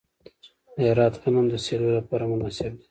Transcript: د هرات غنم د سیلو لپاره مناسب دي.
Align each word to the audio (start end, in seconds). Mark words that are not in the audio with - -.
د 0.75 0.77
هرات 0.89 1.13
غنم 1.21 1.45
د 1.49 1.55
سیلو 1.65 1.87
لپاره 1.97 2.23
مناسب 2.31 2.71
دي. 2.75 2.79